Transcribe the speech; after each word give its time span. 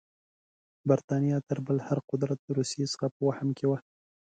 برټانیه 0.89 1.37
تر 1.49 1.57
بل 1.65 1.77
هر 1.87 1.99
قدرت 2.09 2.37
د 2.43 2.49
روسیې 2.57 2.85
څخه 2.93 3.07
په 3.15 3.21
وهم 3.27 3.49
کې 3.57 3.65
وه. 3.69 3.77